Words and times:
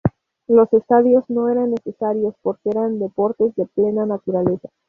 Los 0.47 0.73
estadios 0.73 1.29
no 1.29 1.47
eran 1.49 1.69
necesarios 1.69 2.33
porque 2.41 2.69
eran 2.71 2.97
deportes 2.97 3.53
de 3.55 3.67
plena 3.67 4.03
naturaleza. 4.07 4.67